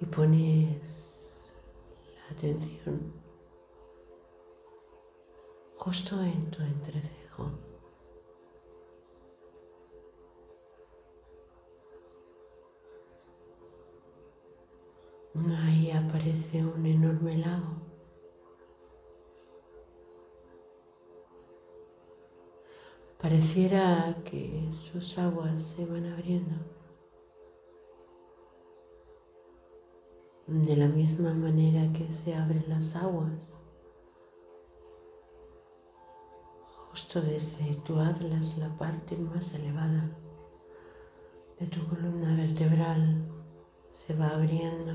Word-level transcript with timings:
y 0.00 0.06
pones 0.06 1.18
la 2.14 2.36
atención 2.36 3.12
justo 5.76 6.20
en 6.22 6.50
tu 6.50 6.62
entrecejo. 6.62 7.50
Ahí 15.64 15.90
aparece 15.90 16.64
un 16.64 16.84
enorme 16.86 17.38
lago. 17.38 17.76
Pareciera 23.20 24.22
que 24.24 24.68
sus 24.72 25.18
aguas 25.18 25.62
se 25.62 25.84
van 25.84 26.06
abriendo. 26.06 26.75
De 30.46 30.76
la 30.76 30.86
misma 30.86 31.34
manera 31.34 31.92
que 31.92 32.08
se 32.08 32.32
abren 32.32 32.64
las 32.68 32.94
aguas. 32.94 33.32
Justo 36.88 37.20
desde 37.20 37.74
tu 37.84 37.98
atlas, 37.98 38.56
la 38.58 38.68
parte 38.78 39.16
más 39.16 39.52
elevada 39.54 40.08
de 41.58 41.66
tu 41.66 41.84
columna 41.88 42.36
vertebral 42.36 43.26
se 43.92 44.14
va 44.14 44.28
abriendo 44.28 44.92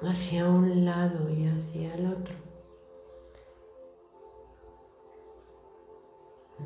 hacia 0.00 0.48
un 0.48 0.86
lado 0.86 1.28
y 1.28 1.48
hacia 1.48 1.94
el 1.96 2.06
otro. 2.06 2.49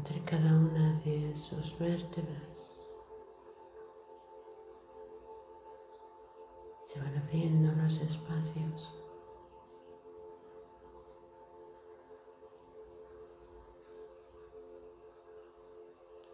Entre 0.06 0.22
cada 0.27 0.52
una 0.55 1.00
de 1.02 1.34
sus 1.34 1.78
vértebras 1.78 2.77
se 6.86 7.00
van 7.00 7.16
abriendo 7.16 7.72
los 7.72 7.98
espacios. 8.02 8.92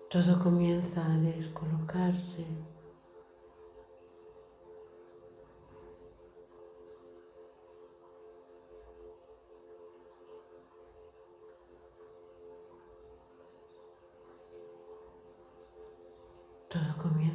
Todo 0.08 0.36
comienza 0.40 1.06
a 1.06 1.18
descolocarse. 1.18 2.44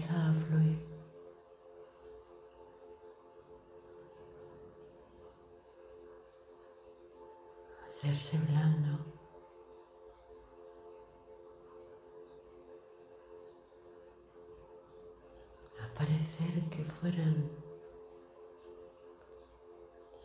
Fluir. 0.08 0.80
Hacerse 7.90 8.38
blando. 8.38 9.00
A 15.82 15.94
parecer 15.94 16.70
que 16.70 16.84
fueran 16.84 17.50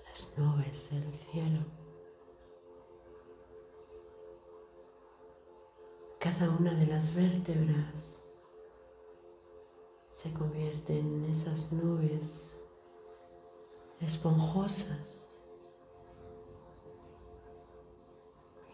las 0.04 0.38
nubes 0.38 0.90
del 0.90 1.12
cielo. 1.14 1.60
Cada 6.18 6.50
una 6.50 6.74
de 6.74 6.86
las 6.86 7.14
vértebras 7.14 8.19
se 10.22 10.30
convierte 10.34 10.98
en 10.98 11.24
esas 11.30 11.72
nubes 11.72 12.50
esponjosas. 14.00 15.26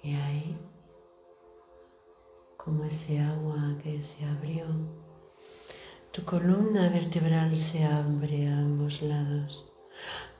Y 0.02 0.14
ahí, 0.14 0.58
como 2.56 2.82
ese 2.82 3.20
agua 3.20 3.76
que 3.80 4.02
se 4.02 4.24
abrió, 4.24 4.66
tu 6.10 6.24
columna 6.24 6.88
vertebral 6.88 7.56
se 7.56 7.84
abre 7.84 8.48
a 8.48 8.58
ambos 8.58 9.02
lados 9.02 9.72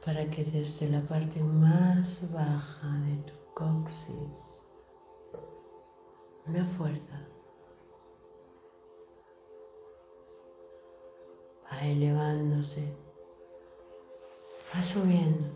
para 0.04 0.28
que 0.28 0.42
desde 0.42 0.90
la 0.90 1.02
parte 1.02 1.40
más 1.40 2.32
baja 2.32 2.88
de 3.06 3.16
tu 3.18 3.34
coxis 3.54 4.64
una 6.46 6.64
fuerza 6.64 7.25
elevándose, 11.86 12.92
va 14.74 14.82
subiendo. 14.82 15.48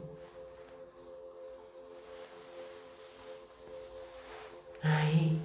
Ahí, 4.83 5.41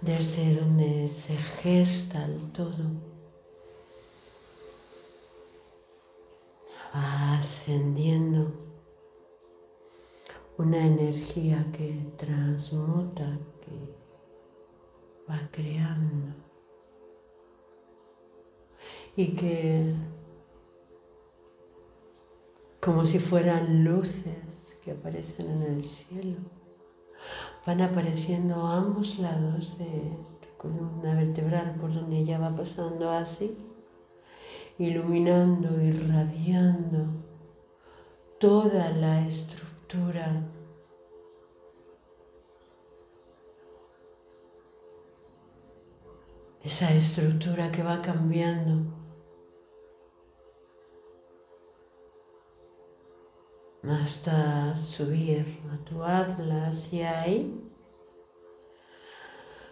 desde 0.00 0.54
donde 0.54 1.08
se 1.08 1.36
gesta 1.36 2.24
el 2.24 2.52
todo, 2.52 2.84
va 6.94 7.38
ascendiendo. 7.38 8.64
Una 10.58 10.86
energía 10.86 11.66
que 11.70 12.12
transmuta, 12.16 13.38
que 13.60 13.94
va 15.28 15.50
creando 15.52 16.45
y 19.16 19.34
que 19.34 19.94
como 22.80 23.04
si 23.04 23.18
fueran 23.18 23.82
luces 23.84 24.78
que 24.84 24.92
aparecen 24.92 25.50
en 25.50 25.62
el 25.62 25.84
cielo, 25.84 26.36
van 27.66 27.80
apareciendo 27.80 28.66
ambos 28.66 29.18
lados 29.18 29.76
de 29.78 30.12
tu 30.40 30.56
columna 30.56 31.14
vertebral 31.14 31.74
por 31.80 31.92
donde 31.92 32.18
ella 32.18 32.38
va 32.38 32.54
pasando 32.54 33.10
así, 33.10 33.56
iluminando, 34.78 35.82
irradiando 35.82 37.06
toda 38.38 38.90
la 38.92 39.26
estructura 39.26 40.44
esa 46.62 46.92
estructura 46.92 47.70
que 47.70 47.82
va 47.82 48.02
cambiando 48.02 49.05
hasta 53.82 54.76
subir 54.76 55.60
a 55.72 55.84
tu 55.84 56.02
habla 56.02 56.68
hacia 56.68 57.20
ahí, 57.22 57.62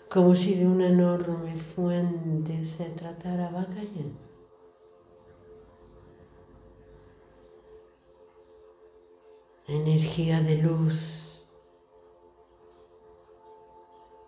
como 0.09 0.37
si 0.37 0.55
de 0.55 0.67
una 0.67 0.89
enorme 0.89 1.57
fuente 1.57 2.65
se 2.65 2.85
tratara, 2.91 3.51
va 3.51 3.67
cayendo. 3.67 4.21
Energía 9.67 10.41
de 10.41 10.59
luz 10.59 11.25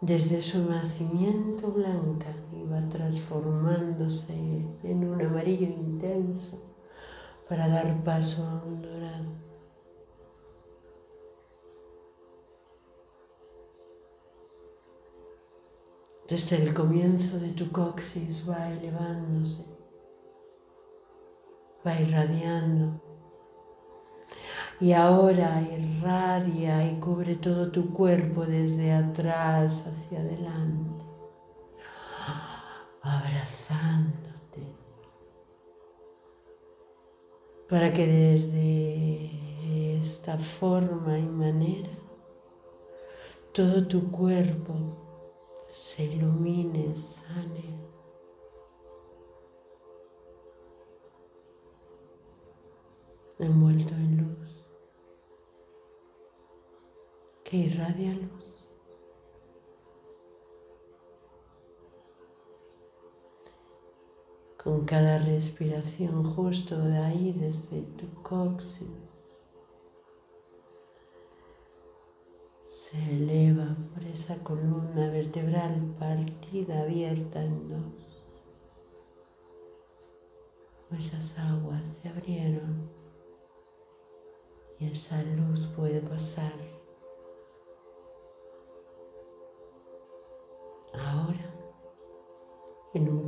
desde 0.00 0.40
su 0.40 0.68
nacimiento 0.68 1.72
blanca 1.72 2.34
iba 2.52 2.88
transformándose 2.88 4.34
en 4.82 5.04
un 5.04 5.20
amarillo 5.20 5.66
intenso 5.66 6.62
para 7.48 7.68
dar 7.68 8.02
paso 8.02 8.44
a 8.44 8.62
un 8.64 8.82
dorado. 8.82 9.45
Desde 16.28 16.56
el 16.56 16.74
comienzo 16.74 17.38
de 17.38 17.50
tu 17.50 17.70
coxis 17.70 18.48
va 18.50 18.72
elevándose, 18.72 19.64
va 21.86 22.00
irradiando. 22.00 23.00
Y 24.80 24.90
ahora 24.92 25.62
irradia 25.62 26.84
y 26.84 26.98
cubre 26.98 27.36
todo 27.36 27.70
tu 27.70 27.92
cuerpo 27.92 28.44
desde 28.44 28.92
atrás 28.92 29.86
hacia 29.86 30.18
adelante, 30.18 31.04
abrazándote, 33.02 34.74
para 37.68 37.92
que 37.92 38.04
desde 38.04 39.98
esta 40.00 40.38
forma 40.38 41.16
y 41.16 41.26
manera 41.26 41.90
todo 43.52 43.86
tu 43.86 44.10
cuerpo 44.10 45.05
se 45.76 46.04
ilumine, 46.04 46.94
sane. 46.96 47.86
envuelto 53.38 53.94
en 53.94 54.16
luz, 54.16 54.64
que 57.44 57.58
irradia 57.58 58.14
luz. 58.14 58.64
Con 64.56 64.86
cada 64.86 65.18
respiración 65.18 66.24
justo 66.24 66.78
de 66.78 66.96
ahí, 66.96 67.32
desde 67.32 67.82
tu 67.98 68.22
coxis, 68.22 69.15
Se 72.96 73.12
eleva 73.12 73.76
por 73.92 74.02
esa 74.04 74.36
columna 74.42 75.10
vertebral 75.10 75.94
partida 75.98 76.80
abierta 76.80 77.44
en 77.44 77.68
dos. 77.68 78.32
Esas 80.98 81.38
aguas 81.38 81.82
se 82.00 82.08
abrieron 82.08 82.88
y 84.80 84.86
esa 84.86 85.22
luz 85.22 85.66
puede 85.76 86.00
pasar. 86.00 86.54
Ahora, 90.94 91.54
en 92.94 93.08
un 93.10 93.26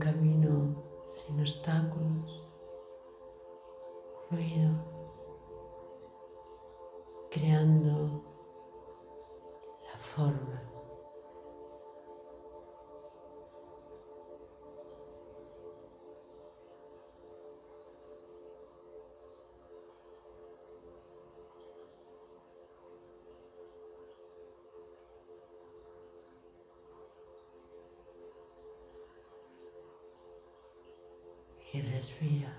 y 31.78 31.82
respira 31.82 32.52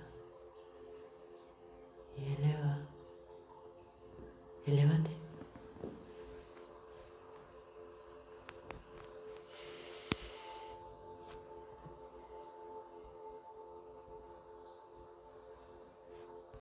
y 2.16 2.33
eleva, 2.36 2.77
eleva 4.66 4.98